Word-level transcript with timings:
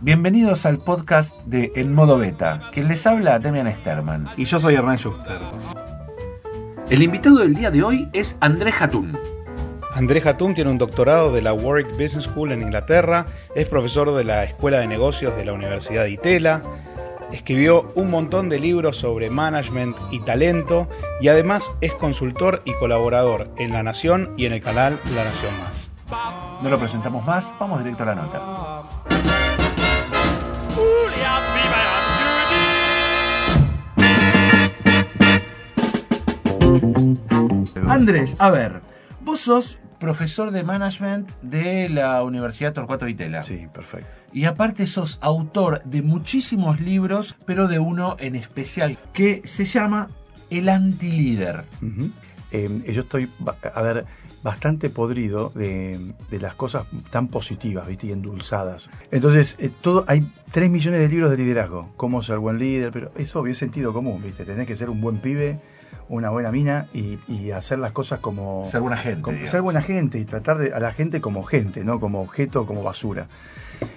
Bienvenidos 0.00 0.64
al 0.64 0.78
podcast 0.78 1.36
de 1.46 1.72
En 1.74 1.94
Modo 1.94 2.16
Beta, 2.16 2.62
que 2.72 2.84
les 2.84 3.06
habla 3.08 3.40
Demian 3.40 3.74
Sterman. 3.74 4.28
Y 4.36 4.44
yo 4.44 4.60
soy 4.60 4.74
Hernán 4.74 4.98
Schuster. 4.98 5.38
El 6.88 7.02
invitado 7.02 7.38
del 7.38 7.56
día 7.56 7.72
de 7.72 7.82
hoy 7.82 8.08
es 8.12 8.38
Andrés 8.40 8.74
Jatún. 8.74 9.18
Andrés 9.92 10.22
Jatún 10.22 10.54
tiene 10.54 10.70
un 10.70 10.78
doctorado 10.78 11.32
de 11.32 11.42
la 11.42 11.52
Warwick 11.52 11.90
Business 11.92 12.24
School 12.24 12.52
en 12.52 12.62
Inglaterra, 12.62 13.26
es 13.56 13.66
profesor 13.66 14.14
de 14.14 14.22
la 14.22 14.44
Escuela 14.44 14.78
de 14.78 14.86
Negocios 14.86 15.36
de 15.36 15.44
la 15.44 15.52
Universidad 15.52 16.04
de 16.04 16.12
Itela, 16.12 16.62
escribió 17.32 17.92
un 17.94 18.10
montón 18.10 18.48
de 18.48 18.58
libros 18.58 18.96
sobre 18.96 19.30
management 19.30 19.96
y 20.10 20.20
talento 20.20 20.88
y 21.20 21.28
además 21.28 21.72
es 21.80 21.94
consultor 21.94 22.62
y 22.64 22.74
colaborador 22.74 23.50
en 23.56 23.72
La 23.72 23.82
Nación 23.82 24.34
y 24.36 24.46
en 24.46 24.52
el 24.52 24.62
canal 24.62 24.98
La 25.14 25.24
Nación 25.24 25.52
Más. 25.60 25.90
No 26.62 26.68
lo 26.68 26.78
presentamos 26.78 27.24
más, 27.24 27.54
vamos 27.58 27.78
directo 27.78 28.02
a 28.02 28.06
la 28.06 28.14
nota. 28.14 28.82
Andrés, 37.88 38.36
a 38.38 38.50
ver, 38.50 38.82
vos 39.20 39.40
sos 39.40 39.78
profesor 40.00 40.50
de 40.50 40.64
management 40.64 41.30
de 41.42 41.88
la 41.88 42.24
Universidad 42.24 42.72
Torcuato 42.72 43.06
Vitela. 43.06 43.44
Sí, 43.44 43.68
perfecto. 43.72 44.10
Y 44.32 44.46
aparte 44.46 44.86
sos 44.88 45.18
autor 45.20 45.82
de 45.84 46.02
muchísimos 46.02 46.80
libros, 46.80 47.36
pero 47.44 47.68
de 47.68 47.78
uno 47.78 48.16
en 48.18 48.34
especial, 48.34 48.98
que 49.12 49.42
se 49.44 49.64
llama 49.64 50.08
El 50.48 50.68
Antilíder. 50.68 51.64
Eh, 52.50 52.82
yo 52.92 53.02
estoy, 53.02 53.28
a 53.74 53.82
ver, 53.82 54.06
bastante 54.42 54.88
podrido 54.88 55.52
de, 55.54 56.14
las 56.30 56.54
cosas 56.54 56.86
tan 57.10 57.28
positivas, 57.28 57.86
¿viste? 57.86 58.08
Y 58.08 58.12
endulzadas. 58.12 58.90
Entonces, 59.10 59.56
eh, 59.58 59.70
todo, 59.80 60.04
hay 60.08 60.26
3 60.52 60.70
millones 60.70 61.00
de 61.00 61.08
libros 61.08 61.30
de 61.30 61.36
liderazgo. 61.36 61.90
Cómo 61.96 62.22
ser 62.22 62.38
buen 62.38 62.58
líder, 62.58 62.90
pero 62.92 63.12
es 63.16 63.34
obvio, 63.36 63.52
es 63.52 63.58
sentido 63.58 63.92
común, 63.92 64.22
¿viste? 64.24 64.44
Tenés 64.44 64.66
que 64.66 64.76
ser 64.76 64.88
un 64.90 65.00
buen 65.00 65.18
pibe 65.18 65.60
una 66.08 66.30
buena 66.30 66.50
mina 66.50 66.86
y, 66.92 67.50
hacer 67.52 67.78
las 67.78 67.92
cosas 67.92 68.20
como... 68.20 68.64
Ser 68.64 68.80
buena 68.80 68.96
gente. 68.96 69.46
ser 69.46 69.62
buena 69.62 69.82
gente 69.82 70.18
y 70.18 70.24
tratar 70.24 70.58
de, 70.58 70.72
a 70.72 70.80
la 70.80 70.92
gente 70.92 71.20
como 71.20 71.42
gente, 71.42 71.84
no 71.84 72.00
como 72.00 72.20
objeto, 72.20 72.66
como 72.66 72.82
basura. 72.82 73.28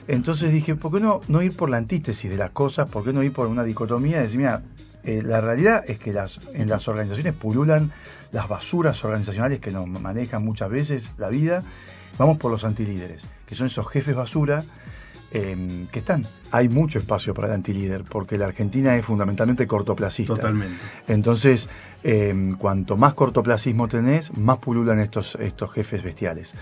Entonces 0.08 0.52
dije, 0.52 0.76
¿por 0.76 0.92
qué 0.92 1.00
no, 1.00 1.22
no 1.28 1.42
ir 1.42 1.56
por 1.56 1.70
la 1.70 1.78
antítesis 1.78 2.30
de 2.30 2.38
las 2.38 2.52
cosas? 2.52 2.88
¿Por 2.88 3.04
qué 3.04 3.14
no 3.14 3.24
ir 3.24 3.34
por 3.34 3.48
una 3.48 3.64
dicotomía? 3.64 4.22
decir, 4.22 4.40
mira, 4.40 4.62
eh, 5.04 5.22
la 5.24 5.42
realidad 5.42 5.84
es 5.88 6.00
que 6.00 6.14
las, 6.14 6.40
en 6.54 6.70
las 6.70 6.88
organizaciones 6.88 7.34
pululan 7.34 7.92
las 8.32 8.48
basuras 8.48 9.04
organizacionales 9.04 9.60
que 9.60 9.72
nos 9.72 9.88
manejan 9.88 10.44
muchas 10.44 10.70
veces 10.70 11.14
la 11.18 11.30
vida. 11.30 11.64
Vamos 12.18 12.38
por 12.38 12.52
los 12.52 12.64
antilíderes, 12.64 13.26
que 13.48 13.56
son 13.56 13.68
esos 13.68 13.88
jefes 13.88 14.16
basura 14.16 14.66
Em, 15.36 15.88
que 15.88 15.98
están. 15.98 16.28
Hay 16.52 16.70
mucho 16.70 17.00
espacio 17.00 17.34
para 17.34 17.48
el 17.48 17.56
antilíder, 17.56 18.04
porque 18.04 18.38
la 18.38 18.46
Argentina 18.46 18.96
es 18.96 19.04
fundamentalmente 19.04 19.66
cortoplacista. 19.66 20.36
Totalmente. 20.36 20.78
Entonces, 21.08 21.70
em, 22.04 22.52
cuanto 22.52 22.98
más 22.98 23.16
cortoplacismo 23.16 23.88
tenés, 23.88 24.38
más 24.38 24.60
pululan 24.60 25.00
estos, 25.00 25.34
estos 25.42 25.72
jefes 25.72 26.04
bestiales. 26.04 26.54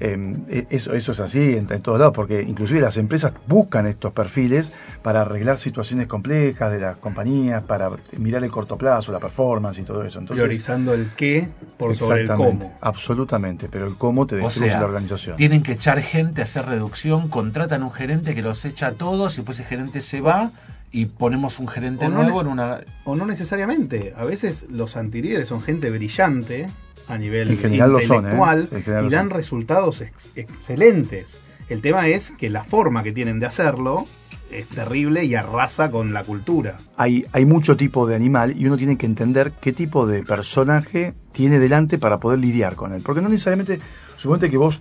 Em, 0.00 0.44
e, 0.48 0.66
eso, 0.70 0.94
eso 0.94 1.12
es 1.12 1.20
así 1.20 1.54
en, 1.56 1.66
todos 1.66 1.98
lados, 1.98 2.14
porque 2.14 2.42
inclusive 2.42 2.80
las 2.80 2.96
empresas 2.96 3.32
buscan 3.46 3.86
estos 3.86 4.12
perfiles 4.12 4.72
para 5.02 5.22
arreglar 5.22 5.58
situaciones 5.58 6.06
complejas 6.06 6.72
de 6.72 6.80
las 6.80 6.96
compañías, 6.96 7.62
para 7.62 7.90
mirar 8.16 8.42
el 8.42 8.50
corto 8.50 8.76
plazo, 8.76 9.12
la 9.12 9.20
performance 9.20 9.78
y 9.78 9.82
todo 9.82 10.04
eso. 10.04 10.18
Entonces, 10.18 10.42
Priorizando 10.42 10.94
el 10.94 11.10
qué 11.16 11.48
por 11.76 11.94
sobre 11.94 12.22
el 12.22 12.28
cómo. 12.28 12.78
Absolutamente, 12.80 13.68
pero 13.68 13.86
el 13.86 13.96
cómo 13.96 14.26
te 14.26 14.36
destruye 14.36 14.72
la 14.72 14.84
organización. 14.84 15.36
Tienen 15.36 15.62
que 15.62 15.72
echar 15.72 16.00
gente, 16.00 16.42
hacer 16.42 16.66
reducción, 16.66 17.28
contratan 17.28 17.82
un 17.82 17.92
gerente 17.92 18.34
que 18.34 18.42
los 18.42 18.64
echa 18.64 18.88
a 18.88 18.92
todos 18.92 19.38
y 19.38 19.42
pues 19.42 19.60
ese 19.60 19.68
gerente 19.68 20.00
se 20.00 20.20
va 20.20 20.52
y 20.90 21.06
ponemos 21.06 21.58
un 21.58 21.68
gerente 21.68 22.08
nuevo 22.08 22.42
en 22.42 22.48
una... 22.48 22.80
O 23.04 23.16
no 23.16 23.24
necesariamente, 23.24 24.12
a 24.16 24.24
veces 24.24 24.66
los 24.70 24.96
antilíderes 24.96 25.48
son 25.48 25.62
gente 25.62 25.90
brillante 25.90 26.68
a 27.08 27.18
nivel 27.18 27.50
¿eh? 27.50 27.54
intelectual 27.54 28.68
y 29.06 29.10
dan 29.10 29.30
resultados 29.30 30.02
excelentes. 30.34 31.38
El 31.68 31.80
tema 31.80 32.08
es 32.08 32.32
que 32.32 32.50
la 32.50 32.64
forma 32.64 33.02
que 33.02 33.12
tienen 33.12 33.40
de 33.40 33.46
hacerlo 33.46 34.06
es 34.50 34.68
terrible 34.68 35.24
y 35.24 35.34
arrasa 35.34 35.90
con 35.90 36.12
la 36.12 36.24
cultura. 36.24 36.78
Hay, 36.96 37.24
hay 37.32 37.46
mucho 37.46 37.76
tipo 37.76 38.06
de 38.06 38.14
animal 38.14 38.54
y 38.56 38.66
uno 38.66 38.76
tiene 38.76 38.98
que 38.98 39.06
entender 39.06 39.52
qué 39.60 39.72
tipo 39.72 40.06
de 40.06 40.22
personaje 40.22 41.14
tiene 41.32 41.58
delante 41.58 41.98
para 41.98 42.20
poder 42.20 42.38
lidiar 42.38 42.76
con 42.76 42.92
él. 42.92 43.02
Porque 43.02 43.22
no 43.22 43.28
necesariamente, 43.28 43.80
suponte 44.16 44.50
que 44.50 44.58
vos 44.58 44.80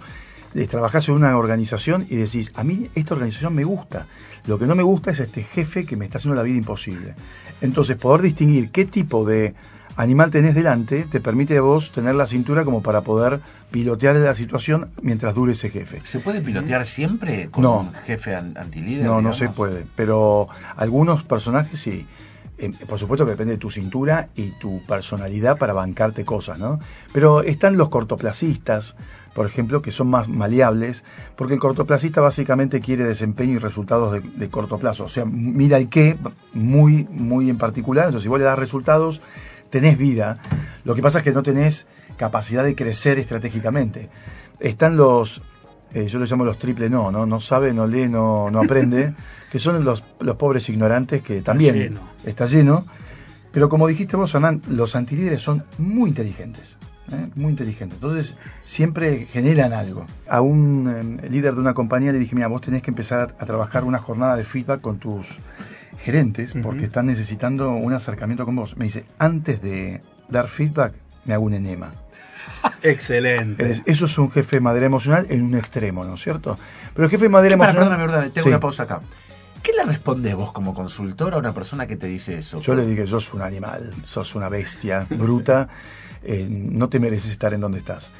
eh, 0.54 0.68
trabajás 0.68 1.08
en 1.08 1.16
una 1.16 1.38
organización 1.38 2.06
y 2.10 2.18
decís, 2.18 2.52
a 2.56 2.64
mí 2.64 2.90
esta 2.96 3.14
organización 3.14 3.56
me 3.56 3.64
gusta. 3.64 4.08
Lo 4.46 4.60
que 4.60 4.66
no 4.66 4.76
me 4.76 4.84
gusta 4.84 5.12
es 5.12 5.20
este 5.20 5.44
jefe 5.44 5.86
que 5.86 5.96
me 5.96 6.06
está 6.06 6.18
haciendo 6.18 6.36
la 6.36 6.44
vida 6.44 6.58
imposible. 6.58 7.16
Entonces, 7.62 7.96
poder 7.96 8.22
distinguir 8.22 8.72
qué 8.72 8.86
tipo 8.86 9.24
de 9.24 9.54
animal 9.96 10.31
tenés 10.31 10.56
delante 10.56 11.03
te 11.03 11.19
permite 11.19 11.57
a 11.57 11.62
vos 11.62 11.91
tener 11.91 12.16
la 12.16 12.28
cintura 12.28 12.66
como 12.66 12.81
para 12.81 13.02
poder 13.02 13.41
pilotear 13.72 14.16
la 14.18 14.35
situación 14.35 14.90
mientras 15.02 15.34
dure 15.34 15.53
ese 15.53 15.69
jefe. 15.69 16.02
¿Se 16.03 16.19
puede 16.19 16.41
pilotear 16.41 16.85
siempre 16.85 17.50
con 17.50 17.66
un 17.66 17.94
jefe 18.06 18.35
antilíder? 18.35 19.06
No, 19.06 19.22
no 19.22 19.34
se 19.34 19.50
puede, 19.50 19.85
pero 19.96 20.50
algunos 20.75 21.24
personajes 21.24 21.80
sí. 21.80 22.06
Eh, 22.57 22.72
por 22.88 23.00
supuesto 23.00 23.25
que 23.25 23.31
depende 23.31 23.53
de 23.53 23.57
tu 23.57 23.72
cintura 23.72 24.30
y 24.35 24.51
tu 24.51 24.85
personalidad 24.85 25.57
para 25.57 25.74
bancarte 25.74 26.25
cosas, 26.25 26.59
¿no? 26.59 26.80
Pero 27.12 27.41
están 27.41 27.75
los 27.75 27.90
cortoplacistas, 27.90 28.96
por 29.34 29.47
ejemplo, 29.47 29.81
que 29.81 29.91
son 29.91 30.09
más 30.09 30.28
maleables, 30.28 31.03
porque 31.35 31.56
el 31.56 31.59
cortoplacista 31.59 32.22
básicamente 32.22 32.80
quiere 32.80 33.03
desempeño 33.03 33.53
y 33.53 33.57
resultados 33.57 34.13
de, 34.13 34.19
de 34.19 34.50
corto 34.50 34.78
plazo. 34.78 35.06
O 35.06 35.09
sea, 35.09 35.25
mira 35.25 35.78
el 35.78 35.90
qué 35.90 36.18
muy, 36.53 37.07
muy 37.09 37.50
en 37.50 37.57
particular. 37.57 38.06
Entonces, 38.06 38.25
si 38.25 38.30
vos 38.30 38.38
le 38.38 38.46
das 38.46 38.59
resultados, 38.59 39.22
tenés 39.72 39.98
vida, 39.98 40.38
lo 40.84 40.94
que 40.94 41.02
pasa 41.02 41.20
es 41.20 41.24
que 41.24 41.32
no 41.32 41.42
tenés 41.42 41.88
capacidad 42.18 42.64
de 42.64 42.76
crecer 42.76 43.18
estratégicamente. 43.18 44.09
Están 44.59 44.96
los, 44.96 45.42
eh, 45.94 46.08
yo 46.08 46.20
les 46.20 46.30
llamo 46.30 46.46
los 46.46 46.59
triple 46.59 46.90
no, 46.90 47.12
no, 47.12 47.26
no 47.26 47.42
sabe, 47.42 47.74
no 47.74 47.88
lee, 47.88 48.08
no, 48.08 48.52
no 48.52 48.62
aprende, 48.62 49.16
que 49.52 49.58
son 49.58 49.84
los, 49.84 50.04
los 50.20 50.36
pobres 50.36 50.70
ignorantes 50.70 51.24
que 51.24 51.42
también 51.42 51.98
está 52.24 52.46
lleno. 52.46 52.86
Pero 53.52 53.70
como 53.70 53.88
dijiste 53.88 54.16
vos, 54.16 54.34
Hernán, 54.36 54.62
los 54.68 54.96
antilíderes 54.96 55.42
son 55.42 55.64
muy 55.78 56.10
inteligentes. 56.10 56.78
¿eh? 57.12 57.28
Muy 57.36 57.50
inteligentes. 57.52 57.98
Entonces, 57.98 58.36
siempre 58.64 59.26
generan 59.26 59.74
algo. 59.74 60.06
A 60.28 60.42
un 60.42 61.20
eh, 61.22 61.30
líder 61.30 61.56
de 61.56 61.60
una 61.60 61.74
compañía 61.74 62.12
le 62.12 62.20
dije, 62.20 62.36
mira, 62.36 62.48
vos 62.48 62.62
tenés 62.62 62.81
que 62.81 62.92
empezar 62.92 63.36
a 63.40 63.46
trabajar 63.46 63.84
una 63.84 64.00
jornada 64.00 64.36
de 64.36 64.44
feedback 64.44 64.81
con 64.81 65.00
tus 65.00 65.40
gerentes 66.03 66.56
porque 66.62 66.85
están 66.85 67.06
necesitando 67.06 67.72
un 67.72 67.94
acercamiento 67.94 68.45
con 68.45 68.56
vos. 68.56 68.78
Me 68.78 68.85
dice, 68.85 69.06
antes 69.19 69.62
de 69.62 70.01
dar 70.29 70.47
feedback, 70.47 70.94
me 71.25 71.34
hago 71.34 71.45
un 71.45 71.53
enema. 71.53 71.94
Excelente. 72.84 73.81
eso 73.85 74.06
es 74.06 74.17
un 74.17 74.31
jefe 74.31 74.57
de 74.57 74.62
madera 74.62 74.85
emocional 74.85 75.25
en 75.29 75.44
un 75.44 75.56
extremo, 75.56 76.03
¿no 76.03 76.16
es 76.16 76.22
cierto? 76.22 76.57
Pero 76.94 77.06
el 77.06 77.12
jefe 77.12 77.23
de 77.23 77.29
madera 77.29 77.53
emocional. 77.56 77.89
Perdón, 77.89 78.00
verdad, 78.00 78.31
tengo 78.31 78.47
una 78.47 78.59
pausa 78.59 78.84
acá. 78.84 79.01
¿Qué 79.62 79.73
le 79.73 79.84
respondes 79.84 80.35
vos 80.35 80.51
como 80.51 80.73
consultor 80.73 81.35
a 81.35 81.38
una 81.38 81.53
persona 81.53 81.85
que 81.85 81.95
te 81.95 82.07
dice 82.07 82.38
eso? 82.38 82.62
Yo 82.62 82.73
le 82.73 82.85
dije, 82.85 83.06
sos 83.06 83.31
un 83.33 83.41
animal, 83.41 83.94
sos 84.06 84.33
una 84.33 84.50
bestia 84.50 85.06
bruta, 85.09 85.69
eh, 86.23 86.47
no 86.50 86.89
te 86.89 87.00
mereces 87.00 87.31
estar 87.31 87.53
en 87.53 87.62
donde 87.62 87.79
estás. 87.79 88.12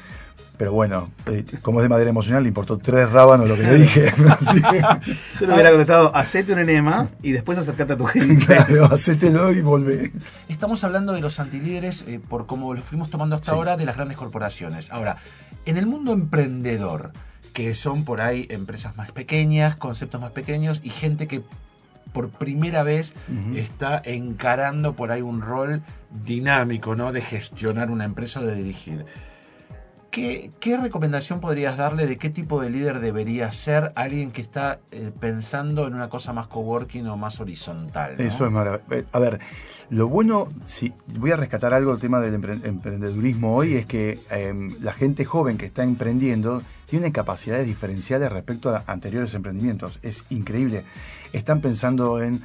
Pero 0.58 0.72
bueno, 0.72 1.10
eh, 1.26 1.44
como 1.62 1.80
es 1.80 1.84
de 1.84 1.88
madera 1.88 2.10
emocional, 2.10 2.42
le 2.42 2.48
importó 2.48 2.78
tres 2.78 3.10
rábanos 3.10 3.48
lo 3.48 3.56
que 3.56 3.62
le 3.62 3.74
dije. 3.74 4.12
Yo 5.40 5.46
le 5.46 5.54
hubiera 5.54 5.70
contestado, 5.70 6.14
hacete 6.14 6.52
un 6.52 6.58
enema 6.58 7.08
y 7.22 7.32
después 7.32 7.58
acercate 7.58 7.94
a 7.94 7.96
tu 7.96 8.04
gente. 8.04 8.44
Claro, 8.52 8.86
hacételo 8.86 9.52
y 9.52 9.60
volvé. 9.60 10.12
Estamos 10.48 10.84
hablando 10.84 11.12
de 11.12 11.20
los 11.20 11.40
antilíderes, 11.40 12.04
eh, 12.06 12.20
por 12.20 12.46
como 12.46 12.74
lo 12.74 12.82
fuimos 12.82 13.08
tomando 13.10 13.36
hasta 13.36 13.52
ahora, 13.52 13.76
de 13.76 13.86
las 13.86 13.96
grandes 13.96 14.16
corporaciones. 14.16 14.90
Ahora, 14.90 15.16
en 15.64 15.76
el 15.76 15.86
mundo 15.86 16.12
emprendedor, 16.12 17.12
que 17.52 17.74
son 17.74 18.04
por 18.04 18.20
ahí 18.20 18.46
empresas 18.50 18.96
más 18.96 19.12
pequeñas, 19.12 19.76
conceptos 19.76 20.20
más 20.20 20.32
pequeños 20.32 20.80
y 20.84 20.90
gente 20.90 21.26
que 21.28 21.42
por 22.12 22.30
primera 22.30 22.82
vez 22.82 23.14
está 23.54 24.00
encarando 24.04 24.94
por 24.94 25.12
ahí 25.12 25.22
un 25.22 25.40
rol 25.40 25.82
dinámico, 26.24 26.94
¿no? 26.94 27.10
De 27.10 27.22
gestionar 27.22 27.90
una 27.90 28.04
empresa 28.04 28.40
o 28.40 28.44
de 28.44 28.54
dirigir. 28.54 29.06
¿Qué, 30.12 30.76
recomendación 30.76 31.40
podrías 31.40 31.78
darle 31.78 32.06
de 32.06 32.18
qué 32.18 32.28
tipo 32.28 32.60
de 32.60 32.68
líder 32.68 33.00
debería 33.00 33.50
ser 33.50 33.92
alguien 33.94 34.30
que 34.30 34.42
está 34.42 34.78
eh, 34.90 35.10
pensando 35.18 35.86
en 35.86 35.94
una 35.94 36.10
cosa 36.10 36.34
más 36.34 36.48
coworking 36.48 37.06
o 37.06 37.16
más 37.16 37.40
horizontal? 37.40 38.20
Eso 38.20 38.44
es 38.44 38.52
maravilloso. 38.52 38.94
Eh, 38.94 39.06
a 39.10 39.18
ver, 39.18 39.40
lo 39.88 40.08
bueno, 40.08 40.48
si 40.66 40.92
voy 41.06 41.30
a 41.30 41.36
rescatar 41.36 41.72
algo 41.72 41.92
del 41.92 42.00
tema 42.02 42.20
del 42.20 42.34
emprendedurismo 42.34 43.56
hoy, 43.56 43.76
es 43.76 43.86
que 43.86 44.20
em, 44.30 44.76
la 44.82 44.92
gente 44.92 45.24
joven 45.24 45.56
que 45.56 45.64
está 45.64 45.82
emprendiendo 45.82 46.62
tiene 46.84 47.10
capacidades 47.10 47.66
diferenciales 47.66 48.30
respecto 48.30 48.68
a 48.68 48.84
anteriores 48.86 49.32
emprendimientos. 49.32 49.98
Es 50.02 50.24
increíble. 50.28 50.84
Están 51.32 51.62
pensando 51.62 52.20
en 52.22 52.42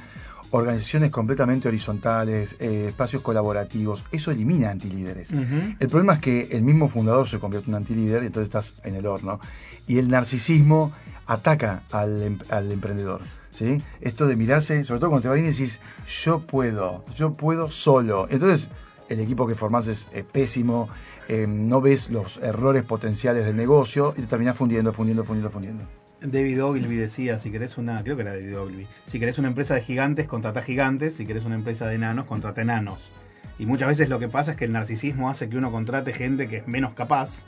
organizaciones 0.50 1.10
completamente 1.10 1.68
horizontales, 1.68 2.56
eh, 2.58 2.86
espacios 2.88 3.22
colaborativos, 3.22 4.04
eso 4.12 4.30
elimina 4.30 4.70
antilíderes. 4.70 5.32
El 5.32 5.88
problema 5.88 6.14
es 6.14 6.20
que 6.20 6.48
el 6.52 6.62
mismo 6.62 6.88
fundador 6.88 7.28
se 7.28 7.38
convierte 7.38 7.68
en 7.68 7.74
un 7.74 7.82
antilíder 7.82 8.22
y 8.22 8.26
entonces 8.26 8.48
estás 8.48 8.74
en 8.84 8.94
el 8.94 9.06
horno. 9.06 9.40
Y 9.86 9.98
el 9.98 10.08
narcisismo 10.08 10.92
ataca 11.26 11.82
al, 11.90 12.22
em, 12.22 12.38
al 12.50 12.70
emprendedor. 12.72 13.22
¿sí? 13.52 13.82
Esto 14.00 14.26
de 14.26 14.36
mirarse, 14.36 14.84
sobre 14.84 15.00
todo 15.00 15.10
cuando 15.10 15.22
te 15.22 15.28
va 15.28 15.34
bien 15.34 15.46
y 15.46 15.50
decís, 15.50 15.80
yo 16.06 16.40
puedo, 16.40 17.04
yo 17.14 17.34
puedo 17.34 17.70
solo. 17.70 18.26
Entonces, 18.30 18.68
el 19.08 19.20
equipo 19.20 19.46
que 19.46 19.54
formás 19.54 19.86
es, 19.86 20.06
pésimo, 20.32 20.88
eh, 21.28 21.46
no 21.48 21.80
ves 21.80 22.10
los 22.10 22.38
errores 22.38 22.84
potenciales 22.84 23.44
del 23.44 23.56
negocio 23.56 24.14
y 24.16 24.22
te 24.22 24.26
terminás 24.26 24.56
fundiendo, 24.56 24.92
fundiendo, 24.92 25.24
fundiendo, 25.24 25.50
fundiendo. 25.50 26.07
David 26.20 26.64
Ogilvy 26.64 26.96
decía, 26.96 27.38
si 27.38 27.50
querés 27.50 27.78
una, 27.78 28.02
creo 28.02 28.16
que 28.16 28.22
era 28.22 28.32
David 28.32 28.58
Ogilvy, 28.58 28.86
si 29.06 29.18
querés 29.20 29.38
una 29.38 29.48
empresa 29.48 29.74
de 29.74 29.82
gigantes, 29.82 30.26
contrata 30.26 30.62
gigantes, 30.62 31.16
si 31.16 31.26
querés 31.26 31.44
una 31.44 31.54
empresa 31.54 31.86
de 31.86 31.94
enanos, 31.94 32.26
contrata 32.26 32.62
enanos. 32.62 33.10
Y 33.58 33.66
muchas 33.66 33.88
veces 33.88 34.08
lo 34.08 34.18
que 34.18 34.28
pasa 34.28 34.52
es 34.52 34.56
que 34.56 34.64
el 34.64 34.72
narcisismo 34.72 35.28
hace 35.28 35.48
que 35.48 35.56
uno 35.56 35.72
contrate 35.72 36.12
gente 36.12 36.48
que 36.48 36.58
es 36.58 36.68
menos 36.68 36.94
capaz 36.94 37.42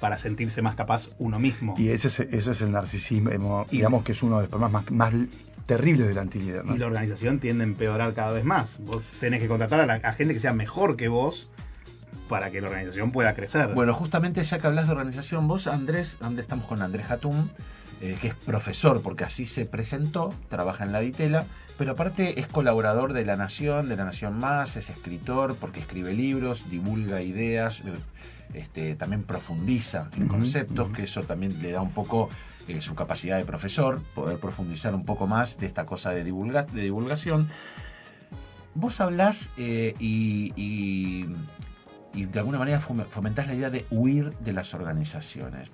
para 0.00 0.18
sentirse 0.18 0.62
más 0.62 0.74
capaz 0.74 1.10
uno 1.18 1.38
mismo. 1.38 1.74
Y 1.78 1.88
ese 1.88 2.08
es, 2.08 2.20
ese 2.20 2.50
es 2.52 2.60
el 2.60 2.72
narcisismo, 2.72 3.66
digamos 3.70 4.04
que 4.04 4.12
es 4.12 4.22
uno 4.22 4.36
de 4.36 4.42
los 4.42 4.50
problemas 4.50 4.72
más, 4.72 4.90
más 4.90 5.14
terribles 5.66 6.06
del 6.08 6.18
antilíder. 6.18 6.62
Y 6.66 6.78
la 6.78 6.86
organización 6.86 7.40
tiende 7.40 7.64
a 7.64 7.66
empeorar 7.66 8.14
cada 8.14 8.32
vez 8.32 8.44
más. 8.44 8.78
Vos 8.80 9.02
tenés 9.20 9.40
que 9.40 9.48
contratar 9.48 9.80
a, 9.80 9.86
la, 9.86 10.12
gente 10.14 10.34
que 10.34 10.40
sea 10.40 10.52
mejor 10.52 10.96
que 10.96 11.08
vos 11.08 11.48
para 12.28 12.50
que 12.50 12.60
la 12.60 12.68
organización 12.68 13.12
pueda 13.12 13.34
crecer. 13.34 13.74
Bueno, 13.74 13.94
justamente 13.94 14.42
ya 14.42 14.58
que 14.58 14.66
hablas 14.66 14.86
de 14.86 14.92
organización, 14.92 15.48
vos, 15.48 15.66
Andrés, 15.66 16.16
¿dónde 16.20 16.42
estamos 16.42 16.66
con 16.66 16.82
Andrés 16.82 17.10
Hatum? 17.10 17.48
Eh, 18.02 18.18
que 18.20 18.28
es 18.28 18.34
profesor, 18.34 19.00
porque 19.00 19.24
así 19.24 19.46
se 19.46 19.64
presentó, 19.64 20.34
trabaja 20.50 20.84
en 20.84 20.92
la 20.92 21.00
Ditela, 21.00 21.46
pero 21.78 21.92
aparte 21.92 22.38
es 22.38 22.46
colaborador 22.46 23.14
de 23.14 23.24
La 23.24 23.36
Nación, 23.36 23.88
de 23.88 23.96
La 23.96 24.04
Nación 24.04 24.38
Más, 24.38 24.76
es 24.76 24.90
escritor, 24.90 25.56
porque 25.58 25.80
escribe 25.80 26.12
libros, 26.12 26.68
divulga 26.68 27.22
ideas, 27.22 27.80
eh, 27.80 27.84
este, 28.52 28.96
también 28.96 29.22
profundiza 29.22 30.10
en 30.14 30.28
conceptos, 30.28 30.90
que 30.92 31.04
eso 31.04 31.22
también 31.22 31.62
le 31.62 31.70
da 31.70 31.80
un 31.80 31.92
poco 31.92 32.28
eh, 32.68 32.82
su 32.82 32.94
capacidad 32.94 33.38
de 33.38 33.46
profesor, 33.46 34.02
poder 34.14 34.38
profundizar 34.40 34.94
un 34.94 35.06
poco 35.06 35.26
más 35.26 35.56
de 35.56 35.64
esta 35.64 35.86
cosa 35.86 36.10
de, 36.10 36.22
de 36.22 36.82
divulgación. 36.82 37.48
Vos 38.74 39.00
hablás 39.00 39.50
y, 39.56 40.52
y, 40.54 41.24
de 42.26 42.38
alguna 42.38 42.58
manera 42.58 42.78
fomentás 42.78 43.46
la 43.46 43.54
idea 43.54 43.70
de 43.70 43.86
huir 43.90 44.36
de 44.40 44.52
las 44.52 44.74
organizaciones. 44.74 45.70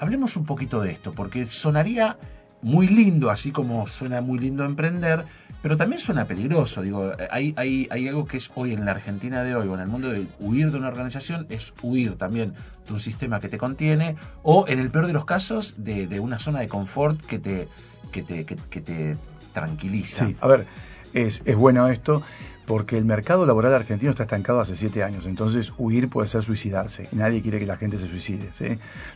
Hablemos 0.00 0.34
un 0.36 0.46
poquito 0.46 0.80
de 0.80 0.92
esto, 0.92 1.12
porque 1.12 1.46
sonaría 1.46 2.16
muy 2.62 2.88
lindo, 2.88 3.30
así 3.30 3.52
como 3.52 3.86
suena 3.86 4.22
muy 4.22 4.38
lindo 4.38 4.64
emprender, 4.64 5.26
pero 5.62 5.76
también 5.76 6.00
suena 6.00 6.24
peligroso. 6.24 6.80
Digo, 6.80 7.12
hay, 7.30 7.54
hay, 7.56 8.08
algo 8.08 8.24
que 8.24 8.38
es 8.38 8.50
hoy 8.54 8.72
en 8.72 8.86
la 8.86 8.92
Argentina 8.92 9.42
de 9.42 9.54
hoy, 9.54 9.68
o 9.68 9.74
en 9.74 9.80
el 9.80 9.88
mundo 9.88 10.08
de 10.08 10.26
huir 10.38 10.70
de 10.70 10.78
una 10.78 10.88
organización, 10.88 11.46
es 11.50 11.74
huir 11.82 12.16
también 12.16 12.54
de 12.86 12.94
un 12.94 13.00
sistema 13.00 13.40
que 13.40 13.50
te 13.50 13.58
contiene, 13.58 14.16
o 14.42 14.64
en 14.68 14.78
el 14.78 14.90
peor 14.90 15.06
de 15.06 15.12
los 15.12 15.26
casos, 15.26 15.74
de, 15.76 16.06
de 16.06 16.18
una 16.18 16.38
zona 16.38 16.60
de 16.60 16.68
confort 16.68 17.20
que 17.26 17.38
te, 17.38 17.68
que 18.10 18.22
te, 18.22 18.46
que, 18.46 18.80
te 18.80 19.18
tranquiliza. 19.52 20.26
Sí, 20.26 20.36
a 20.40 20.46
ver, 20.46 20.64
es, 21.12 21.42
es 21.44 21.56
bueno 21.56 21.88
esto 21.88 22.22
porque 22.70 22.96
el 22.96 23.04
mercado 23.04 23.46
laboral 23.46 23.74
argentino 23.74 24.12
está 24.12 24.22
estancado 24.22 24.60
hace 24.60 24.76
siete 24.76 25.02
años, 25.02 25.26
entonces 25.26 25.72
huir 25.76 26.08
puede 26.08 26.28
ser 26.28 26.44
suicidarse, 26.44 27.08
nadie 27.10 27.42
quiere 27.42 27.58
que 27.58 27.66
la 27.66 27.76
gente 27.76 27.98
se 27.98 28.06
suicide. 28.06 28.48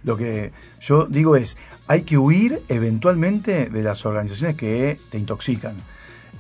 Lo 0.03 0.17
que 0.17 0.51
yo 0.81 1.07
digo 1.07 1.37
es, 1.37 1.57
hay 1.87 2.03
que 2.03 2.19
huir 2.19 2.63
eventualmente 2.69 3.67
de 3.67 3.83
las 3.85 4.05
organizaciones 4.07 4.57
que 4.57 4.99
te 5.09 5.19
intoxican. 5.19 5.77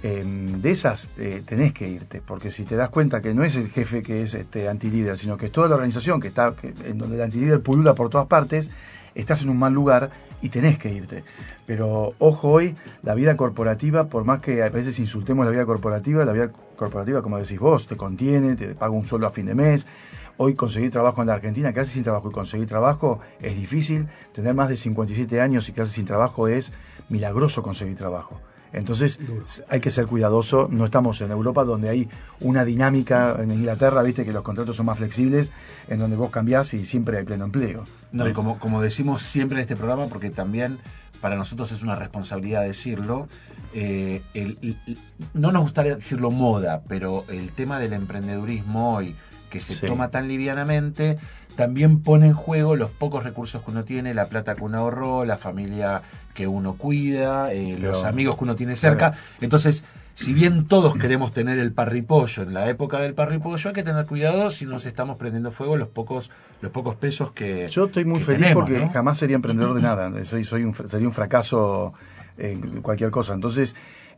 Em, 0.02 0.60
de 0.60 0.72
esas 0.72 1.08
eh, 1.16 1.44
tenés 1.46 1.72
que 1.72 1.88
irte, 1.88 2.20
porque 2.20 2.50
si 2.50 2.64
te 2.64 2.74
das 2.74 2.88
cuenta 2.88 3.22
que 3.22 3.32
no 3.32 3.44
es 3.44 3.54
el 3.54 3.70
jefe 3.70 4.02
que 4.02 4.22
es 4.22 4.34
este 4.34 4.68
antilíder, 4.68 5.16
sino 5.16 5.36
que 5.36 5.46
es 5.46 5.52
toda 5.52 5.68
la 5.68 5.76
organización 5.76 6.20
que 6.20 6.26
está, 6.26 6.52
en 6.84 6.98
donde 6.98 7.14
el 7.14 7.22
antilíder 7.22 7.60
pulula 7.60 7.94
por 7.94 8.10
todas 8.10 8.26
partes, 8.26 8.72
estás 9.14 9.40
en 9.42 9.50
un 9.50 9.58
mal 9.60 9.72
lugar 9.72 10.10
y 10.42 10.48
tenés 10.48 10.78
que 10.78 10.92
irte. 10.92 11.22
Pero 11.64 12.14
ojo 12.18 12.50
hoy, 12.50 12.74
la 13.04 13.14
vida 13.14 13.36
corporativa, 13.36 14.08
por 14.08 14.24
más 14.24 14.40
que 14.40 14.64
a 14.64 14.68
veces 14.68 14.98
insultemos 14.98 15.46
la 15.46 15.52
vida 15.52 15.64
corporativa, 15.64 16.24
la 16.24 16.32
vida 16.32 16.50
corporativa, 16.76 17.22
como 17.22 17.38
decís 17.38 17.58
vos, 17.58 17.86
te 17.86 17.96
contiene, 17.96 18.56
te 18.56 18.74
paga 18.74 18.92
un 18.92 19.04
sueldo 19.04 19.26
a 19.26 19.30
fin 19.30 19.46
de 19.46 19.54
mes. 19.54 19.86
Hoy 20.36 20.54
conseguir 20.54 20.90
trabajo 20.90 21.20
en 21.20 21.28
la 21.28 21.34
Argentina, 21.34 21.72
quedarse 21.72 21.92
sin 21.92 22.02
trabajo 22.02 22.30
y 22.30 22.32
conseguir 22.32 22.66
trabajo 22.66 23.20
es 23.40 23.54
difícil. 23.56 24.08
Tener 24.32 24.54
más 24.54 24.68
de 24.68 24.76
57 24.76 25.40
años 25.40 25.68
y 25.68 25.72
quedarse 25.72 25.94
sin 25.94 26.06
trabajo 26.06 26.48
es 26.48 26.72
milagroso 27.08 27.62
conseguir 27.62 27.96
trabajo. 27.96 28.40
Entonces 28.74 29.20
hay 29.68 29.80
que 29.80 29.90
ser 29.90 30.06
cuidadoso. 30.06 30.68
No 30.68 30.84
estamos 30.84 31.20
en 31.20 31.30
Europa 31.30 31.64
donde 31.64 31.88
hay 31.88 32.08
una 32.40 32.64
dinámica, 32.64 33.36
en 33.38 33.52
Inglaterra, 33.52 34.02
viste 34.02 34.24
que 34.24 34.32
los 34.32 34.42
contratos 34.42 34.76
son 34.76 34.86
más 34.86 34.98
flexibles, 34.98 35.52
en 35.88 36.00
donde 36.00 36.16
vos 36.16 36.30
cambiás 36.30 36.74
y 36.74 36.84
siempre 36.84 37.18
hay 37.18 37.24
pleno 37.24 37.44
empleo. 37.44 37.86
No, 38.10 38.28
y 38.28 38.32
como, 38.32 38.58
como 38.58 38.82
decimos 38.82 39.22
siempre 39.22 39.58
en 39.58 39.62
este 39.62 39.76
programa, 39.76 40.08
porque 40.08 40.30
también 40.30 40.78
para 41.24 41.36
nosotros 41.36 41.72
es 41.72 41.82
una 41.82 41.96
responsabilidad 41.96 42.64
decirlo, 42.64 43.28
eh, 43.72 44.20
no 45.32 45.52
nos 45.52 45.62
gustaría 45.62 45.96
decirlo 45.96 46.30
moda, 46.30 46.82
pero 46.86 47.24
el 47.30 47.50
tema 47.52 47.78
del 47.78 47.94
emprendedurismo 47.94 48.94
hoy, 48.94 49.16
que 49.48 49.58
se 49.58 49.74
toma 49.74 50.10
tan 50.10 50.28
livianamente, 50.28 51.16
también 51.56 52.00
pone 52.00 52.26
en 52.26 52.32
juego 52.32 52.76
los 52.76 52.90
pocos 52.90 53.24
recursos 53.24 53.62
que 53.62 53.70
uno 53.70 53.84
tiene, 53.84 54.14
la 54.14 54.26
plata 54.26 54.54
que 54.54 54.64
uno 54.64 54.78
ahorró, 54.78 55.24
la 55.24 55.38
familia 55.38 56.02
que 56.34 56.46
uno 56.46 56.74
cuida, 56.74 57.52
eh, 57.52 57.78
los 57.78 58.04
amigos 58.04 58.36
que 58.36 58.44
uno 58.44 58.56
tiene 58.56 58.76
cerca. 58.76 59.14
Entonces, 59.40 59.84
si 60.14 60.32
bien 60.32 60.66
todos 60.66 60.94
queremos 60.96 61.32
tener 61.32 61.58
el 61.58 61.72
parripollo 61.72 62.42
en 62.42 62.54
la 62.54 62.68
época 62.68 63.00
del 63.00 63.14
parripollo, 63.14 63.68
hay 63.68 63.74
que 63.74 63.82
tener 63.82 64.06
cuidado 64.06 64.50
si 64.50 64.64
nos 64.64 64.86
estamos 64.86 65.16
prendiendo 65.16 65.50
fuego 65.50 65.76
los 65.76 65.88
pocos, 65.88 66.30
los 66.60 66.70
pocos 66.70 66.94
pesos 66.96 67.32
que. 67.32 67.68
Yo 67.70 67.86
estoy 67.86 68.04
muy 68.04 68.20
feliz 68.20 68.50
porque 68.52 68.88
jamás 68.92 69.18
sería 69.18 69.36
emprendedor 69.36 69.74
de 69.74 69.82
nada. 69.82 70.24
Soy, 70.24 70.44
soy 70.44 70.62
un, 70.62 70.74
sería 70.74 71.06
un 71.06 71.14
fracaso 71.14 71.94
en 72.38 72.80
cualquier 72.82 73.10
cosa. 73.10 73.34
Entonces, 73.34 73.74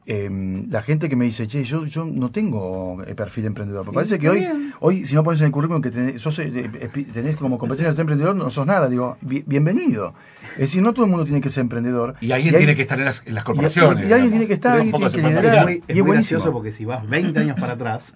Em, 0.08 0.70
la 0.70 0.82
gente 0.82 1.08
que 1.08 1.16
me 1.16 1.24
dice, 1.24 1.48
che, 1.48 1.64
yo, 1.64 1.84
yo 1.84 2.04
no 2.04 2.30
tengo 2.30 3.02
eh, 3.04 3.16
perfil 3.16 3.46
emprendedor. 3.46 3.84
Me 3.86 3.92
parece 3.92 4.20
que 4.20 4.28
hoy, 4.28 4.46
hoy, 4.78 5.04
si 5.04 5.16
no 5.16 5.24
pones 5.24 5.40
en 5.40 5.46
el 5.46 5.52
currículum 5.52 5.82
que 5.82 5.90
tenés, 5.90 6.24
eh, 6.38 6.90
tenés 7.12 7.34
como 7.34 7.58
competencia 7.58 7.88
de 7.88 7.94
ser 7.96 8.02
emprendedor, 8.02 8.36
no 8.36 8.48
sos 8.50 8.64
nada. 8.64 8.88
Digo, 8.88 9.18
bienvenido. 9.20 10.14
Es 10.52 10.58
decir, 10.58 10.80
no 10.80 10.92
todo 10.92 11.06
el 11.06 11.10
mundo 11.10 11.24
tiene 11.24 11.40
que 11.40 11.50
ser 11.50 11.62
emprendedor. 11.62 12.14
Y 12.20 12.30
alguien 12.30 12.54
tiene 12.56 12.76
que 12.76 12.82
estar 12.82 13.00
en 13.00 13.04
las, 13.04 13.20
corporaciones. 13.42 14.08
Y, 14.08 14.12
alguien 14.12 14.30
tiene 14.30 14.46
que 14.46 14.52
estar, 14.52 14.78
y 14.78 14.92
tiene 14.92 15.10
que 15.10 15.16
liderar. 15.16 15.68
Es 15.88 16.04
muy, 16.04 16.12
gracioso 16.12 16.52
porque 16.52 16.70
si 16.70 16.84
vas 16.84 17.08
20 17.08 17.40
años 17.40 17.58
para 17.58 17.72
atrás, 17.72 18.14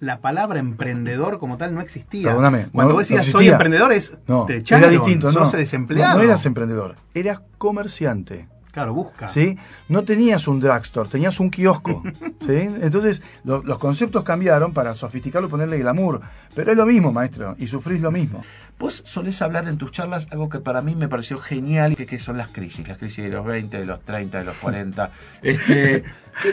la 0.00 0.20
palabra 0.20 0.58
emprendedor 0.58 1.38
como 1.38 1.56
tal 1.56 1.72
no 1.72 1.80
existía. 1.80 2.26
Perdóname. 2.26 2.66
Cuando 2.72 2.94
vos 2.94 3.06
decías 3.06 3.26
soy 3.26 3.46
emprendedor, 3.46 3.92
es, 3.92 4.18
no, 4.26 4.44
te 4.46 4.56
echaron, 4.56 4.90
era 4.90 4.92
distinto, 4.92 5.30
sos 5.30 5.52
desempleado. 5.52 6.18
no 6.18 6.24
eras 6.24 6.44
emprendedor, 6.46 6.96
eras 7.14 7.42
comerciante. 7.58 8.48
Claro, 8.72 8.94
busca. 8.94 9.28
¿Sí? 9.28 9.56
No 9.88 10.04
tenías 10.04 10.46
un 10.46 10.60
drugstore, 10.60 11.08
tenías 11.08 11.40
un 11.40 11.50
kiosco. 11.50 12.02
¿sí? 12.46 12.52
Entonces, 12.52 13.22
los 13.44 13.78
conceptos 13.78 14.24
cambiaron 14.24 14.72
para 14.72 14.94
sofisticarlo 14.94 15.48
y 15.48 15.50
ponerle 15.50 15.78
glamour. 15.78 16.20
Pero 16.54 16.70
es 16.70 16.76
lo 16.76 16.86
mismo, 16.86 17.12
maestro, 17.12 17.56
y 17.58 17.66
sufrís 17.66 18.00
lo 18.00 18.10
mismo. 18.10 18.44
Vos 18.78 19.02
solés 19.06 19.42
hablar 19.42 19.66
en 19.66 19.76
tus 19.76 19.90
charlas 19.90 20.28
algo 20.30 20.48
que 20.48 20.60
para 20.60 20.82
mí 20.82 20.94
me 20.94 21.08
pareció 21.08 21.38
genial, 21.38 21.96
que, 21.96 22.06
que 22.06 22.20
son 22.20 22.36
las 22.36 22.48
crisis. 22.48 22.86
Las 22.86 22.98
crisis 22.98 23.24
de 23.24 23.30
los 23.30 23.44
20, 23.44 23.78
de 23.78 23.84
los 23.84 24.00
30, 24.02 24.38
de 24.38 24.44
los 24.44 24.56
40. 24.56 25.10
Este, 25.42 26.04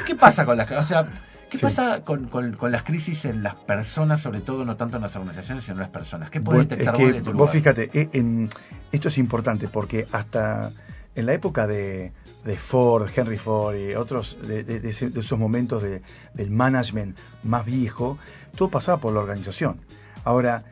¿qué, 0.06 0.16
pasa 0.16 0.46
con 0.46 0.58
las 0.58 0.72
O 0.72 0.84
sea, 0.84 1.08
¿Qué 1.50 1.60
pasa 1.60 2.02
con, 2.02 2.58
las 2.72 2.84
crisis 2.84 3.26
en 3.26 3.44
las 3.44 3.56
personas, 3.56 4.22
sobre 4.22 4.42
todo 4.42 4.66
no 4.66 4.76
tanto 4.76 4.98
en 4.98 5.04
las 5.04 5.16
organizaciones, 5.16 5.64
sino 5.64 5.76
en 5.76 5.82
las 5.82 5.90
personas? 5.90 6.30
¿Qué 6.30 6.42
puedes 6.42 6.68
detectar 6.68 6.98
vos 6.98 7.14
de 7.14 7.22
tu 7.22 7.34
Vos 7.34 7.52
fíjate, 7.52 7.90
eh, 7.94 8.50
esto 8.92 9.08
es 9.10 9.18
importante 9.18 9.68
porque 9.68 10.08
hasta 10.12 10.72
en 11.16 11.26
la 11.26 11.34
época 11.34 11.68
de, 11.68 12.12
Ford, 12.58 13.10
Henry 13.16 13.38
Ford 13.38 13.76
y 13.76 13.96
otros 13.96 14.38
de, 14.42 14.80
esos 14.88 15.40
momentos 15.40 15.82
del 15.82 16.52
management 16.52 17.18
más 17.44 17.66
viejo, 17.66 18.18
todo 18.56 18.70
pasaba 18.70 19.00
por 19.00 19.14
la 19.14 19.22
organización. 19.22 19.80
Ahora, 20.24 20.64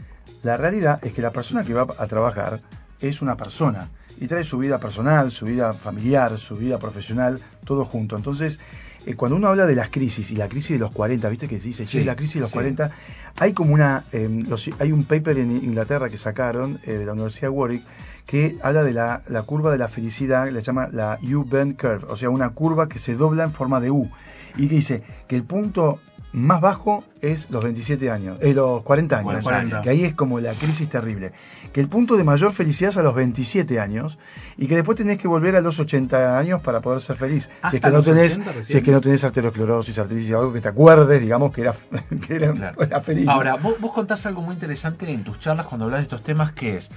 la 0.43 0.57
realidad 0.57 0.99
es 1.03 1.13
que 1.13 1.21
la 1.21 1.31
persona 1.31 1.63
que 1.63 1.73
va 1.73 1.87
a 1.97 2.07
trabajar 2.07 2.61
es 2.99 3.21
una 3.21 3.37
persona 3.37 3.89
y 4.19 4.27
trae 4.27 4.43
su 4.43 4.57
vida 4.57 4.79
personal, 4.79 5.31
su 5.31 5.45
vida 5.45 5.73
familiar, 5.73 6.37
su 6.37 6.55
vida 6.55 6.77
profesional, 6.77 7.41
todo 7.65 7.85
junto. 7.85 8.15
Entonces, 8.15 8.59
eh, 9.05 9.15
cuando 9.15 9.35
uno 9.35 9.47
habla 9.47 9.65
de 9.65 9.75
las 9.75 9.89
crisis 9.89 10.31
y 10.31 10.35
la 10.35 10.47
crisis 10.47 10.71
de 10.71 10.79
los 10.79 10.91
40, 10.91 11.27
¿viste 11.29 11.47
que 11.47 11.59
se 11.59 11.67
dice, 11.67 11.85
sí, 11.85 12.03
la 12.03 12.15
crisis 12.15 12.35
de 12.35 12.41
los 12.41 12.51
40? 12.51 12.91
Hay 13.37 13.53
como 13.53 13.73
una, 13.73 14.05
em, 14.11 14.41
hay 14.79 14.91
un 14.91 15.05
paper 15.05 15.37
en 15.39 15.51
Inglaterra 15.51 16.09
que 16.09 16.17
sacaron 16.17 16.79
eh, 16.85 16.91
de 16.91 17.05
la 17.05 17.13
Universidad 17.13 17.47
de 17.47 17.49
Warwick 17.49 17.83
que 18.25 18.57
habla 18.61 18.83
de 18.83 18.93
la, 18.93 19.21
curva 19.45 19.71
de 19.71 19.77
la 19.77 19.87
felicidad, 19.87 20.49
le 20.49 20.61
llama 20.61 20.87
la 20.91 21.19
U-bend 21.21 21.77
curve, 21.79 22.05
o 22.07 22.15
sea, 22.15 22.29
una 22.29 22.49
curva 22.51 22.87
que 22.87 22.99
se 22.99 23.15
dobla 23.15 23.43
en 23.43 23.51
forma 23.51 23.79
de 23.79 23.91
U. 23.91 24.09
Y 24.55 24.67
que 24.67 24.75
dice 24.75 25.03
que 25.27 25.35
el 25.35 25.43
punto 25.43 25.99
más 26.33 26.61
bajo 26.61 27.03
es 27.21 27.49
los 27.51 27.63
27 27.63 28.09
años, 28.09 28.37
eh, 28.41 28.53
los 28.53 28.81
40 28.81 29.17
años, 29.19 29.43
40 29.43 29.55
años. 29.55 29.81
que 29.83 29.89
ahí 29.91 30.03
es 30.03 30.15
como 30.15 30.39
la 30.39 30.53
crisis 30.53 30.89
terrible. 30.89 31.31
Que 31.71 31.79
el 31.79 31.87
punto 31.87 32.17
de 32.17 32.23
mayor 32.23 32.53
felicidad 32.53 32.89
es 32.89 32.97
a 32.97 33.03
los 33.03 33.13
27 33.15 33.79
años 33.79 34.17
y 34.57 34.67
que 34.67 34.75
después 34.75 34.97
tenés 34.97 35.17
que 35.19 35.27
volver 35.27 35.55
a 35.55 35.61
los 35.61 35.79
80 35.79 36.37
años 36.37 36.61
para 36.61 36.81
poder 36.81 37.01
ser 37.01 37.15
feliz. 37.15 37.43
Si 37.43 37.49
¿Hasta 37.61 37.77
es 37.77 37.81
que 37.83 37.89
no 37.91 38.01
tenés, 38.03 38.33
80 38.33 38.51
recién? 38.51 38.65
si 38.67 38.77
es 38.77 38.83
que 38.83 38.91
no 38.91 39.01
tenés 39.01 39.23
arteriosclerosis, 39.23 39.97
artritis 39.99 40.31
o 40.31 40.39
algo 40.39 40.53
que 40.53 40.61
te 40.61 40.67
acuerdes, 40.67 41.21
digamos 41.21 41.51
que 41.53 41.61
era, 41.61 41.73
que 42.27 42.35
era, 42.35 42.51
Claro. 42.53 42.81
era 42.83 43.01
feliz. 43.01 43.27
Ahora, 43.27 43.55
vos, 43.55 43.79
vos 43.79 43.91
contás 43.93 44.25
algo 44.25 44.41
muy 44.41 44.53
interesante 44.55 45.09
en 45.11 45.23
tus 45.23 45.39
charlas 45.39 45.67
cuando 45.67 45.85
hablas 45.85 45.99
de 45.99 46.03
estos 46.03 46.23
temas, 46.23 46.51
que 46.51 46.77
es 46.77 46.89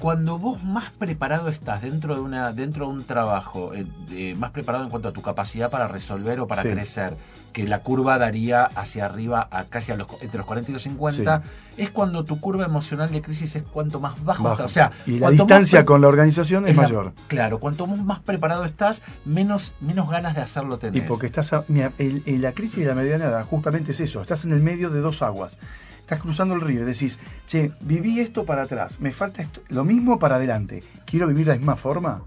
cuando 0.00 0.38
vos 0.38 0.62
más 0.62 0.90
preparado 0.90 1.48
estás 1.48 1.82
dentro 1.82 2.14
de 2.14 2.20
una 2.20 2.52
dentro 2.52 2.86
de 2.86 2.92
un 2.92 3.04
trabajo, 3.04 3.72
eh, 3.74 3.86
eh, 4.10 4.34
más 4.38 4.50
preparado 4.50 4.84
en 4.84 4.90
cuanto 4.90 5.08
a 5.08 5.12
tu 5.12 5.22
capacidad 5.22 5.70
para 5.70 5.88
resolver 5.88 6.40
o 6.40 6.46
para 6.46 6.62
Sí. 6.62 6.68
crecer, 6.68 7.16
que 7.52 7.66
la 7.66 7.80
curva 7.80 8.18
daría 8.18 8.64
hacia 8.64 9.06
arriba, 9.06 9.48
a 9.50 9.64
casi 9.64 9.90
a 9.92 9.96
los, 9.96 10.06
entre 10.20 10.36
los 10.38 10.46
40 10.46 10.70
y 10.70 10.74
los 10.74 10.82
50, 10.82 11.42
es 11.78 11.88
cuando 11.90 12.24
tu 12.24 12.38
curva 12.38 12.66
emocional 12.66 13.10
de 13.10 13.22
crisis 13.22 13.56
es 13.56 13.62
cuanto 13.62 13.98
más 13.98 14.22
bajo, 14.22 14.42
Bajo. 14.44 14.54
está. 14.54 14.64
O 14.66 14.68
sea, 14.68 14.92
y 15.06 15.18
la 15.18 15.28
más 15.28 15.32
distancia 15.38 15.84
con 15.86 16.02
la 16.02 16.08
organización 16.08 16.68
es, 16.68 16.76
mayor. 16.76 17.12
claro, 17.28 17.58
cuanto 17.58 17.86
más 17.86 18.20
preparado 18.20 18.64
estás, 18.66 19.02
menos, 19.24 19.72
menos 19.80 20.10
ganas 20.10 20.34
de 20.34 20.42
hacerlo 20.42 20.78
tenés. 20.78 21.02
Y 21.02 21.06
porque 21.06 21.26
estás. 21.26 21.52
a- 21.54 21.64
mira, 21.68 21.92
el- 21.96 22.22
el- 22.26 22.42
la 22.42 22.52
crisis 22.52 22.80
de 22.80 22.86
la 22.86 22.94
mediana 22.94 23.24
edad 23.24 23.46
justamente 23.46 23.92
es 23.92 24.00
eso. 24.00 24.20
Estás 24.20 24.44
en 24.44 24.52
el 24.52 24.60
medio 24.60 24.90
de 24.90 25.00
dos 25.00 25.22
aguas. 25.22 25.56
Estás 26.06 26.20
cruzando 26.20 26.54
el 26.54 26.60
río 26.60 26.82
y 26.82 26.84
decís, 26.84 27.18
che, 27.48 27.72
viví 27.80 28.20
esto 28.20 28.44
para 28.44 28.62
atrás, 28.62 29.00
me 29.00 29.10
falta 29.10 29.42
esto, 29.42 29.60
lo 29.70 29.84
mismo 29.84 30.20
para 30.20 30.36
adelante. 30.36 30.84
Quiero 31.04 31.26
vivir 31.26 31.46
de 31.46 31.54
la 31.54 31.58
misma 31.58 31.74
forma. 31.74 32.22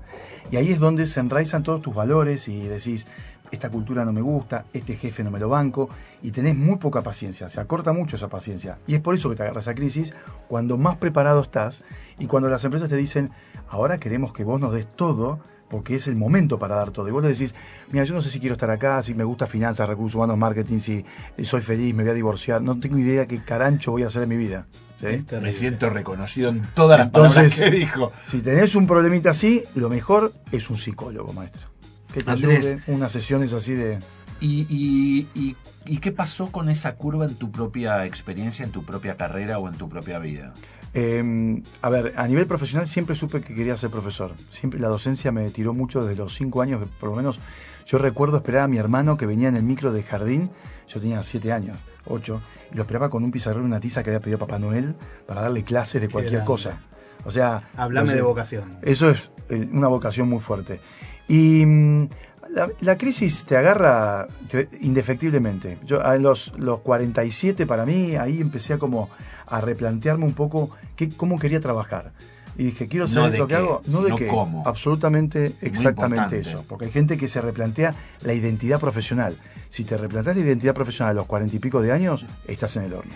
Y 0.52 0.58
ahí 0.58 0.70
es 0.70 0.80
donde 0.80 1.06
se 1.06 1.22
enraizan 1.22 1.64
todos 1.64 1.82
tus 1.82 1.96
valores 1.96 2.50
y 2.50 2.68
decís, 2.68 3.08
esta 3.52 3.70
cultura 3.70 4.04
no 4.04 4.12
me 4.12 4.20
gusta, 4.20 4.66
este 4.74 4.98
jefe 4.98 5.24
no 5.24 5.32
me 5.32 5.40
lo 5.40 5.48
banco, 5.48 5.88
y 6.22 6.32
tenés 6.32 6.58
muy 6.58 6.76
poca 6.76 7.04
paciencia, 7.04 7.48
se 7.48 7.62
acorta 7.62 7.94
mucho 7.94 8.18
esa 8.18 8.28
paciencia. 8.28 8.80
Y 8.86 8.96
es 8.96 9.00
por 9.00 9.16
eso 9.16 9.30
que 9.30 9.38
te 9.38 9.44
agarras 9.44 9.70
a 9.70 9.76
crisis 9.76 10.14
cuando 10.50 10.76
más 10.76 10.98
preparado 10.98 11.42
estás 11.42 11.82
y 12.18 12.28
cuando 12.28 12.50
las 12.50 12.66
empresas 12.66 12.90
te 12.90 12.98
dicen, 12.98 13.32
ahora 13.70 13.98
queremos 13.98 14.34
que 14.34 14.44
vos 14.44 14.60
nos 14.60 14.74
des 14.74 14.88
todo, 14.94 15.40
porque 15.70 15.96
es 15.96 16.08
el 16.08 16.16
momento 16.16 16.58
para 16.60 16.76
dar 16.76 16.92
todo. 16.92 17.08
Y 17.08 17.12
vos 17.12 17.22
le 17.24 17.30
decís, 17.30 17.54
mira, 17.92 18.04
yo 18.06 18.14
no 18.16 18.22
sé 18.22 18.30
si 18.30 18.40
quiero 18.40 18.54
estar 18.54 18.72
acá, 18.72 19.02
si 19.04 19.14
me 19.14 19.24
gusta 19.24 19.48
finanzas, 19.48 19.88
recursos 19.88 20.16
humanos, 20.16 20.38
marketing, 20.38 20.80
si 20.80 21.06
soy 21.44 21.62
feliz, 21.62 21.94
me 21.96 22.04
voy 22.04 22.12
a 22.12 22.16
divorciar, 22.16 22.62
no 22.62 22.80
tengo 22.80 22.98
idea 22.98 23.28
qué 23.28 23.44
carancho 23.44 23.92
voy 23.92 24.04
a 24.04 24.08
hacer 24.08 24.24
en 24.24 24.30
mi 24.30 24.38
vida. 24.38 24.66
¿sí? 25.00 25.24
Me 25.42 25.54
siento 25.54 25.90
reconocido 25.90 26.50
en 26.50 26.68
todas 26.74 27.00
las 27.00 27.10
palabras 27.10 27.38
Entonces- 27.38 27.64
que 27.64 27.72
dijo. 27.72 28.12
Si 28.24 28.42
tenés 28.42 28.76
un 28.76 28.86
problemita 28.88 29.30
así, 29.30 29.64
lo 29.76 29.90
mejor 29.90 30.34
es 30.52 30.70
un 30.70 30.78
psicólogo, 30.78 31.32
maestro. 31.34 31.68
Que 32.14 32.22
te 32.22 32.32
Andrés. 32.32 32.66
ayude, 32.66 32.84
unas 32.88 33.12
sesiones 33.12 33.54
así 33.54 33.74
de... 33.74 34.00
¿Y, 34.42 34.66
y, 34.70 35.28
y, 35.36 35.56
y 35.86 35.98
qué 36.00 36.12
pasó 36.12 36.52
con 36.52 36.70
esa 36.70 36.96
curva 36.96 37.26
en 37.26 37.36
tu 37.36 37.52
propia 37.52 38.06
experiencia, 38.06 38.66
en 38.66 38.72
tu 38.72 38.84
propia 38.84 39.16
carrera 39.16 39.60
o 39.60 39.68
en 39.70 39.76
tu 39.76 39.88
propia 39.90 40.18
vida? 40.18 40.54
Eh, 40.94 41.62
a 41.82 41.90
ver, 41.90 42.14
a 42.16 42.28
nivel 42.28 42.48
profesional 42.48 42.88
siempre 42.88 43.16
supe 43.16 43.42
que 43.42 43.54
quería 43.54 43.78
ser 43.78 43.90
profesor. 43.90 44.34
Siempre 44.50 44.80
la 44.80 44.88
docencia 44.88 45.32
me 45.32 45.50
tiró 45.52 45.74
mucho 45.74 46.04
desde 46.04 46.18
los 46.18 46.36
cinco 46.36 46.62
años, 46.62 46.82
por 47.00 47.10
lo 47.10 47.16
menos 47.16 47.40
yo 47.86 47.98
recuerdo 47.98 48.38
esperar 48.38 48.62
a 48.64 48.68
mi 48.68 48.78
hermano 48.78 49.18
que 49.18 49.26
venía 49.26 49.50
en 49.50 49.56
el 49.56 49.64
micro 49.64 49.92
de 49.92 50.04
jardín, 50.04 50.52
yo 50.88 51.00
tenía 51.00 51.24
siete 51.24 51.52
años, 51.52 51.80
ocho, 52.06 52.42
y 52.72 52.76
lo 52.76 52.84
esperaba 52.84 53.10
con 53.10 53.24
un 53.24 53.32
pizarrón 53.32 53.64
y 53.64 53.66
una 53.66 53.80
tiza 53.80 54.04
que 54.04 54.12
había 54.12 54.20
pedido 54.20 54.40
Papá 54.40 54.60
Noel 54.60 54.96
para 55.26 55.42
darle 55.42 55.64
clases 55.64 56.02
de 56.02 56.10
cualquier 56.10 56.44
cosa. 56.44 56.80
O 57.26 57.32
sea, 57.32 57.70
Hablame 57.76 58.14
de 58.14 58.22
vocación. 58.22 58.78
Eso 58.82 59.10
es 59.10 59.32
eh, 59.50 59.68
una 59.72 59.88
vocación 59.88 60.30
muy 60.30 60.40
fuerte. 60.40 60.80
Y 61.28 61.66
mm, 61.66 62.10
la, 62.52 62.68
la 62.82 62.98
crisis 62.98 63.46
te 63.46 63.56
agarra 63.58 64.28
te- 64.50 64.68
indefectiblemente. 64.82 65.78
Yo 65.86 66.02
a 66.06 66.18
los, 66.18 66.54
los 66.58 66.80
47 66.82 67.66
para 67.66 67.86
mí, 67.86 68.16
ahí 68.16 68.42
empecé 68.42 68.74
a 68.74 68.78
como 68.78 69.10
a 69.48 69.62
replantearme 69.62 70.26
un 70.26 70.34
poco 70.34 70.72
qué, 70.96 71.10
cómo 71.10 71.40
quería 71.40 71.60
trabajar. 71.60 72.12
Y 72.58 72.64
dije, 72.66 72.88
quiero 72.90 73.06
No 73.08 73.14
saber 73.14 73.32
de 73.32 73.38
lo 73.38 73.48
que 73.48 73.54
qué, 73.54 73.60
hago, 73.60 73.82
no 73.88 74.02
de 74.02 74.16
qué. 74.16 74.28
cómo. 74.28 74.64
Absolutamente, 74.68 75.56
exactamente 75.62 76.40
eso. 76.40 76.66
Porque 76.68 76.86
hay 76.86 76.92
gente 76.92 77.16
que 77.16 77.28
se 77.30 77.40
replantea 77.40 77.96
la 78.22 78.34
identidad 78.34 78.80
profesional. 78.82 79.38
Si 79.70 79.86
te 79.86 79.96
replanteas 79.98 80.36
la 80.36 80.44
identidad 80.44 80.74
profesional 80.74 81.12
a 81.12 81.14
los 81.22 81.26
cuarenta 81.26 81.56
y 81.56 81.60
pico 81.60 81.82
de 81.82 81.94
años, 81.94 82.26
estás 82.48 82.76
en 82.76 82.84
el 82.84 82.94
horno. 82.94 83.14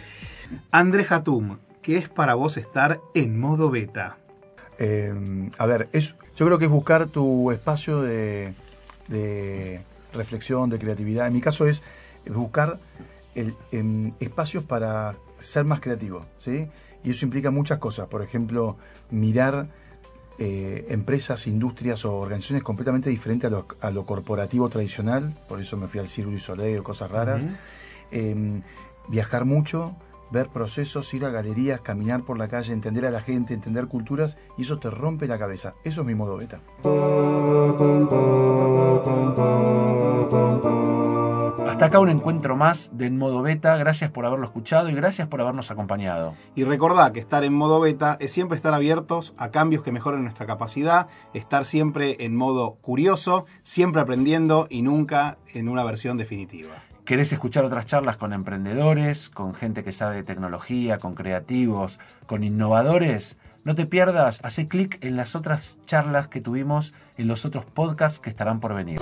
Andrés 0.72 1.12
Hatum, 1.12 1.58
¿qué 1.82 1.98
es 1.98 2.08
para 2.08 2.36
vos 2.36 2.56
estar 2.58 3.02
en 3.16 3.38
modo 3.40 3.70
beta? 3.70 4.18
Eh, 4.80 5.14
a 5.58 5.66
ver, 5.66 5.90
es, 5.92 6.16
yo 6.38 6.46
creo 6.46 6.58
que 6.58 6.66
es 6.66 6.72
buscar 6.72 7.08
tu 7.08 7.52
espacio 7.52 8.02
de, 8.02 8.54
de 9.08 9.82
reflexión, 10.14 10.70
de 10.70 10.80
creatividad. 10.80 11.28
En 11.28 11.34
mi 11.34 11.42
caso 11.42 11.68
es 11.68 11.82
buscar 12.28 12.80
el- 13.36 13.56
em, 13.72 14.14
espacios 14.20 14.64
para 14.64 15.16
ser 15.40 15.66
más 15.66 15.80
creativo, 15.80 16.26
¿sí? 16.38 16.68
Y 17.04 17.10
eso 17.12 17.26
implica 17.26 17.52
muchas 17.52 17.80
cosas. 17.80 18.08
Por 18.08 18.22
ejemplo, 18.22 18.78
mirar 19.12 19.68
eh, 20.40 20.88
empresas, 20.90 21.46
industrias 21.46 22.06
o 22.06 22.16
organizaciones 22.16 22.64
completamente 22.64 23.08
diferentes 23.10 23.48
a 23.48 23.52
lo, 23.52 23.68
a 23.82 23.92
lo 23.92 24.04
corporativo 24.06 24.68
tradicional. 24.68 25.38
Por 25.48 25.62
eso 25.62 25.78
me 25.78 25.88
fui 25.88 26.00
al 26.00 26.08
Circo 26.08 26.32
y 26.32 26.40
Soleil 26.40 26.80
o 26.80 26.84
cosas 26.84 27.12
raras. 27.12 27.46
Eh, 28.12 28.62
viajar 29.10 29.46
mucho, 29.46 29.96
ver 30.34 30.50
procesos, 30.50 31.14
ir 31.14 31.24
a 31.24 31.30
galerías, 31.30 31.80
caminar 31.80 32.24
por 32.24 32.38
la 32.38 32.50
calle, 32.50 32.74
entender 32.74 33.06
a 33.06 33.12
la 33.12 33.22
gente, 33.22 33.54
entender 33.54 33.88
culturas, 33.88 34.36
y 34.58 34.64
eso 34.64 34.80
te 34.80 34.90
rompe 34.90 35.28
la 35.28 35.40
cabeza. 35.40 35.76
Eso 35.86 36.02
es 36.02 36.08
mi 36.08 36.16
modo 36.16 36.36
beta. 36.36 36.60
Hasta 41.68 41.86
acá 41.86 42.00
un 42.00 42.10
encuentro 42.10 42.56
más 42.56 42.90
de 42.94 43.06
En 43.06 43.18
Modo 43.18 43.42
Beta. 43.42 43.78
Gracias 43.78 44.12
por 44.12 44.26
haberlo 44.26 44.46
escuchado 44.46 44.90
y 44.90 44.94
gracias 44.94 45.28
por 45.28 45.42
habernos 45.42 45.72
acompañado. 45.72 46.36
Y 46.56 46.64
recordá 46.64 47.12
que 47.14 47.20
estar 47.20 47.44
en 47.44 47.54
modo 47.54 47.80
beta 47.80 48.18
es 48.20 48.32
siempre 48.32 48.58
estar 48.58 48.74
abiertos 48.74 49.34
a 49.38 49.50
cambios 49.50 49.84
que 49.84 49.92
mejoren 49.92 50.24
nuestra 50.24 50.46
capacidad, 50.46 51.08
estar 51.34 51.66
siempre 51.66 52.18
en 52.20 52.36
modo 52.36 52.76
curioso, 52.76 53.46
siempre 53.64 54.02
aprendiendo 54.02 54.68
y 54.70 54.82
nunca 54.82 55.38
en 55.54 55.70
una 55.70 55.84
versión 55.84 56.18
definitiva. 56.18 56.76
¿Querés 57.06 57.34
escuchar 57.34 57.66
otras 57.66 57.86
charlas 57.86 58.16
con 58.16 58.32
emprendedores, 58.32 59.30
con 59.30 59.54
gente 59.54 59.84
que 59.84 59.92
sabe 59.92 60.16
de 60.16 60.24
tecnología, 60.24 61.00
con 61.00 61.16
creativos, 61.16 62.00
con 62.28 62.46
innovadores? 62.46 63.36
No 63.66 63.76
te 63.76 63.86
pierdas, 63.86 64.40
hace 64.42 64.70
clic 64.70 65.04
en 65.04 65.18
las 65.18 65.36
otras 65.36 65.80
charlas 65.86 66.30
que 66.30 66.40
tuvimos 66.40 66.94
en 67.18 67.28
los 67.28 67.44
otros 67.44 67.66
podcasts 67.66 68.22
que 68.22 68.30
estarán 68.30 68.62
por 68.62 68.74
venir. 68.74 69.02